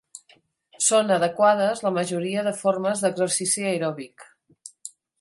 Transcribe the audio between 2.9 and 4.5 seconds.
d'exercici aeròbic.